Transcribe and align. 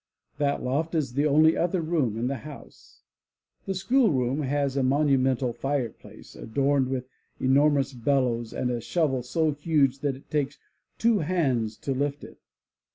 That 0.39 0.63
loft 0.63 0.95
is 0.95 1.13
the 1.13 1.27
only 1.27 1.55
other 1.55 1.79
room 1.79 2.17
in 2.17 2.25
the 2.25 2.37
house. 2.37 3.03
The 3.67 3.75
school 3.75 4.11
room 4.11 4.41
has 4.41 4.75
a 4.75 4.81
monimiental 4.81 5.53
fire 5.53 5.91
place, 5.91 6.35
adorned 6.35 6.87
with 6.89 7.07
enormous 7.39 7.93
bellows 7.93 8.51
and 8.51 8.71
a 8.71 8.81
shovel 8.81 9.21
so 9.21 9.51
huge 9.51 9.99
that 9.99 10.15
it 10.15 10.31
takes 10.31 10.57
two 10.97 11.19
hands 11.19 11.77
to 11.81 11.93
lift 11.93 12.23
it. 12.23 12.39